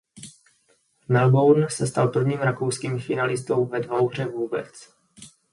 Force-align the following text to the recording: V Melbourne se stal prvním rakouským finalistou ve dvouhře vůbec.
V 1.01 1.09
Melbourne 1.09 1.69
se 1.69 1.87
stal 1.87 2.07
prvním 2.07 2.37
rakouským 2.39 2.99
finalistou 2.99 3.65
ve 3.65 3.79
dvouhře 3.79 4.25
vůbec. 4.25 4.89